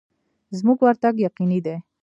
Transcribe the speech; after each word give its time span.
زموږ 0.57 0.77
ورتګ 0.83 1.15
یقیني 1.27 1.59
دی. 1.65 1.75